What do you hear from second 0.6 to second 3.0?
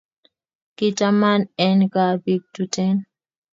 Kitaman en kaa pik Tuten